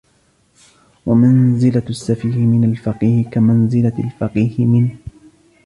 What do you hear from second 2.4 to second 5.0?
مِنْ الْفَقِيهِ كَمَنْزِلَةِ الْفَقِيهِ مِنْ